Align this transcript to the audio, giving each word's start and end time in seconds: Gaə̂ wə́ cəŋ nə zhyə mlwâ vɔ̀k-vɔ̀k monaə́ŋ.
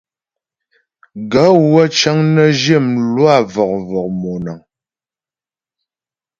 Gaə̂ 1.31 1.53
wə́ 1.71 1.85
cəŋ 1.97 2.17
nə 2.33 2.43
zhyə 2.59 2.77
mlwâ 2.87 3.35
vɔ̀k-vɔ̀k 3.53 4.09
monaə́ŋ. 4.21 4.59